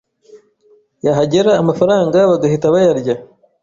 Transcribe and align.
yahagera 1.05 1.51
amafaranga 1.61 2.17
bagahita 2.29 2.73
bayarya, 2.73 3.15